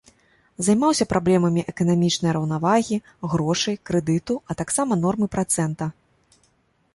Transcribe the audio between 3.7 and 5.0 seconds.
крэдыту, а таксама